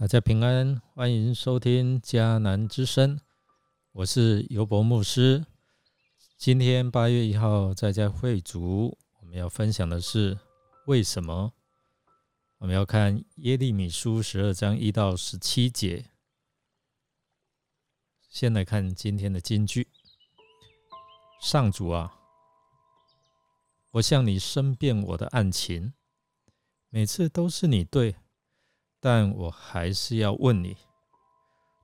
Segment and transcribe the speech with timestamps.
[0.00, 3.20] 大家平安，欢迎收听迦南之声，
[3.90, 5.44] 我是尤博牧师。
[6.36, 10.38] 今天八月一号在家会主，我们要分享的是
[10.86, 11.52] 为什么？
[12.58, 16.04] 我们要看耶利米书十二章一到十七节。
[18.30, 19.88] 先来看今天的金句：
[21.42, 22.14] 上主啊，
[23.90, 25.92] 我向你申辩我的案情，
[26.88, 28.14] 每次都是你对。
[29.00, 30.76] 但我还是要问你，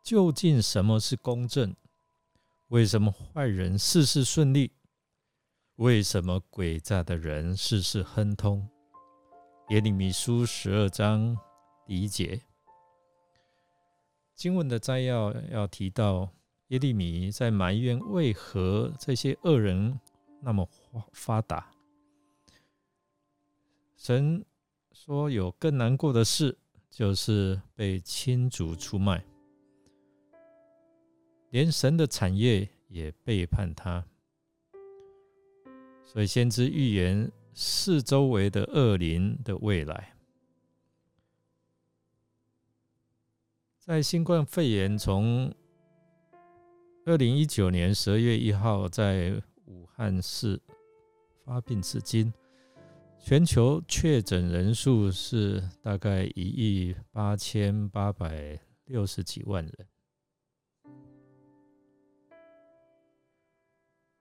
[0.03, 1.75] 究竟什么是公正？
[2.69, 4.73] 为什么坏人事事顺利？
[5.77, 8.69] 为什么诡诈的人事事亨通？
[9.69, 11.39] 耶利米书十二章
[11.87, 12.43] 第一节
[14.35, 16.29] 经文的摘要要提到，
[16.69, 20.01] 耶利米在埋怨为何这些恶人
[20.41, 21.71] 那么发发达。
[23.97, 24.45] 神
[24.93, 26.59] 说有更难过的事。
[26.95, 29.27] 就是被亲族出卖，
[31.51, 34.07] 连神的产业也背叛他，
[36.05, 40.15] 所以先知预言四周围的恶灵的未来。
[43.81, 45.53] 在新冠肺炎从
[47.07, 50.63] 二零一九年十二月一号在武汉市
[51.45, 52.33] 发病至今。
[53.27, 59.89] 全球确诊人数是大概一亿八千八百六十几万人，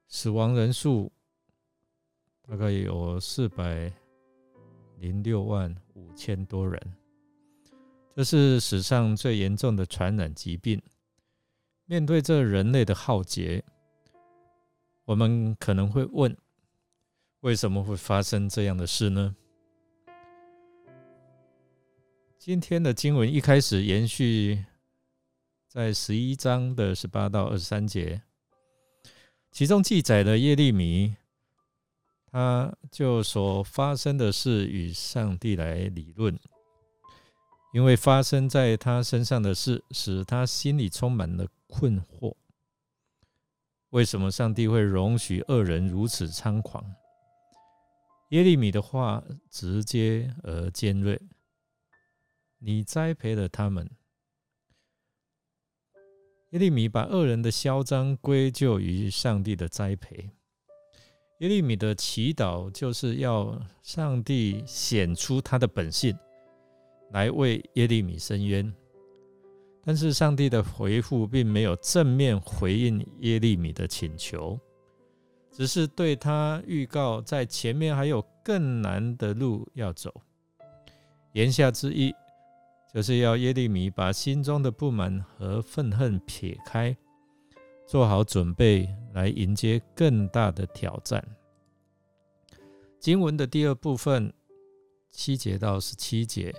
[0.08, 1.12] 死亡人数
[2.48, 3.92] 大概有四百
[5.00, 6.94] 零六万五千多人，
[8.16, 10.82] 这是史上最严重的传染疾病。
[11.84, 13.62] 面对这人类的浩劫，
[15.04, 16.34] 我们可能会问。
[17.44, 19.36] 为什么会发生这样的事呢？
[22.40, 24.64] 今天的经文一开始延续
[25.68, 28.22] 在十一章的十八到二十三节，
[29.52, 31.18] 其中记载了耶利米，
[32.28, 36.40] 他就所发生的事与上帝来理论，
[37.74, 42.36] 因为发生在他身上的事，使他心里充满了困惑。
[43.90, 46.82] 为什么上帝会容许恶人如此猖狂？
[48.34, 51.22] 耶利米的话直接而尖锐。
[52.58, 53.88] 你栽培了他们。
[56.50, 60.32] 耶利米把恶人的嚣张归咎于上帝的栽培。
[61.42, 66.18] 耶利米的祈祷就是要上帝显出他的本性，
[67.12, 68.74] 来为耶利米伸冤。
[69.84, 74.60] 但是上帝的回复并没有正面回应耶利米的请求。
[75.54, 80.12] 只是对他预告，在前面还有更难的路要走。
[81.34, 82.12] 言下之意，
[82.92, 86.98] 就是要耶利米把心中的不满和愤恨撇开，
[87.86, 91.24] 做好准备来迎接更大的挑战。
[93.00, 94.34] 经文的第二部分
[95.12, 96.52] 七节到十七节，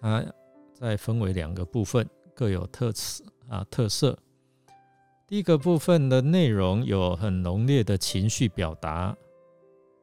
[0.00, 0.24] 它
[0.72, 4.18] 再分为两个部分，各有特色啊特色。
[5.32, 9.16] 第一个部分的内容有很浓烈的情绪表达，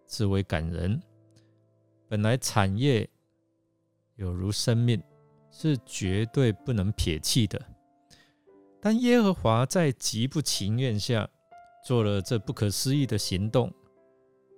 [0.07, 0.99] 极为感人。
[2.07, 3.07] 本来产业
[4.15, 4.99] 有如生命，
[5.51, 7.63] 是绝对不能撇弃的。
[8.81, 11.29] 但耶和华在极不情愿下
[11.85, 13.71] 做了这不可思议的行动。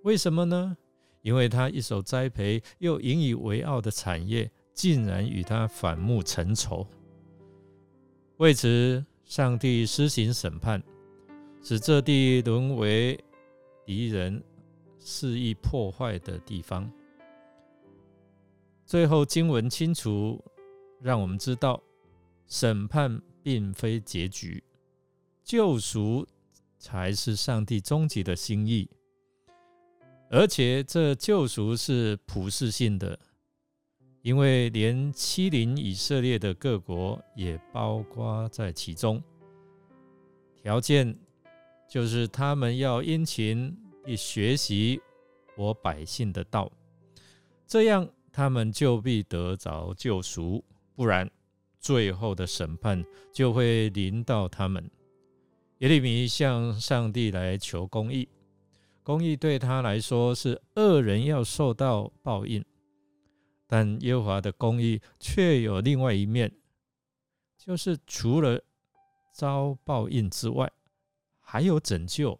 [0.05, 0.77] 为什么呢？
[1.21, 6.87] 因为他一手栽培又引以为傲的产业，竟然与他反目成仇。
[8.37, 9.05] 为此。
[9.31, 10.83] 上帝施行审判，
[11.63, 13.17] 使这地沦为
[13.85, 14.43] 敌人
[14.99, 16.91] 肆意破坏的地方。
[18.85, 20.43] 最后经文清楚
[20.99, 21.81] 让我们知道，
[22.45, 24.61] 审判并非结局，
[25.45, 26.27] 救赎
[26.77, 28.89] 才是上帝终极的心意，
[30.29, 33.17] 而且这救赎是普世性的。
[34.21, 39.21] 因为连欺凌以色列的各国也包括在其中，
[40.61, 41.17] 条件
[41.89, 43.75] 就是他们要殷勤
[44.05, 45.01] 地学习
[45.57, 46.71] 我百姓的道，
[47.65, 50.63] 这样他们就必得着救赎；
[50.95, 51.29] 不然，
[51.79, 53.03] 最后的审判
[53.33, 54.87] 就会临到他们。
[55.79, 58.29] 耶利米向上帝来求公义，
[59.01, 62.63] 公义对他来说是恶人要受到报应。
[63.71, 66.53] 但耶和华的公义却有另外一面，
[67.57, 68.61] 就是除了
[69.33, 70.69] 遭报应之外，
[71.39, 72.37] 还有拯救。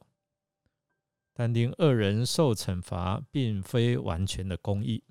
[1.34, 5.06] 但令恶人受惩罚，并非完全的公义。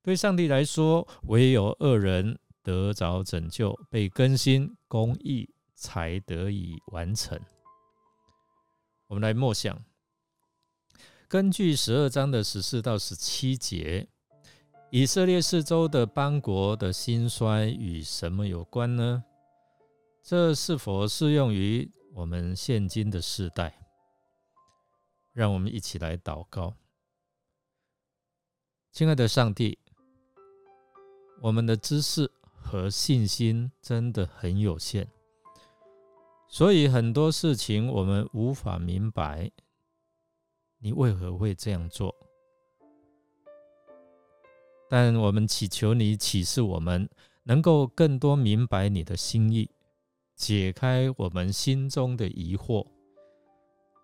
[0.00, 7.36] 对上帝来说，唯有恶人得着拯救，被更新，公义才得以完成。
[9.08, 9.84] 我们来默想，
[11.26, 14.08] 根据十二章的十四到十七节，
[14.90, 19.22] 以色列四周的邦国的兴衰与什么有关呢？
[20.22, 23.86] 这是否适用于我们现今的世代？
[25.34, 26.74] 让我们一起来祷告，
[28.90, 29.78] 亲爱的上帝，
[31.42, 35.06] 我们的知识和信心真的很有限。
[36.48, 39.50] 所以很多事情我们无法明白，
[40.78, 42.14] 你为何会这样做？
[44.88, 47.08] 但我们祈求你启示我们，
[47.42, 49.70] 能够更多明白你的心意，
[50.34, 52.86] 解开我们心中的疑惑，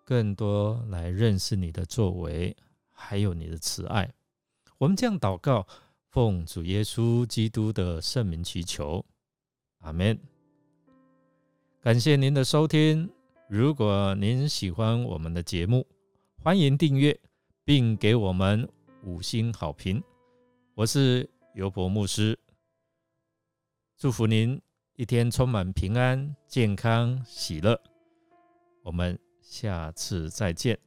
[0.03, 2.55] 更多来认识你的作为，
[2.91, 4.13] 还有你的慈爱。
[4.77, 5.65] 我们这样祷告，
[6.09, 9.03] 奉主耶稣基督的圣名祈求，
[9.79, 10.19] 阿门。
[11.81, 13.09] 感谢您的收听。
[13.47, 15.85] 如果您喜欢我们的节目，
[16.41, 17.19] 欢迎订阅
[17.63, 18.67] 并给我们
[19.03, 20.01] 五星好评。
[20.75, 22.37] 我是尤伯牧师，
[23.95, 24.61] 祝福您
[24.97, 27.81] 一天充满平安、健康、喜乐。
[28.83, 30.77] 我们下次再见。